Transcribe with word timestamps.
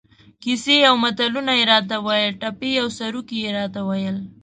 کیسې 0.43 0.77
او 0.89 0.95
متلونه 1.03 1.51
یې 1.59 1.63
را 1.71 1.79
ته 1.89 1.95
ویل، 2.05 2.31
ټپې 2.41 2.71
او 2.81 2.87
سروکي 2.97 3.37
یې 3.43 3.51
را 3.57 3.65
ته 3.73 3.81
ویل. 3.89 4.17